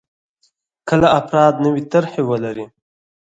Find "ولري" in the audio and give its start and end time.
2.29-2.65